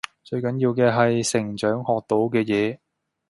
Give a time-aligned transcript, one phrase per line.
[0.23, 2.77] 最緊要嘅係成長學到嘅嘢⠀